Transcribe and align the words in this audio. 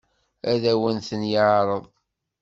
Ad 0.51 0.63
awen-ten-yeɛṛeḍ? 0.71 1.83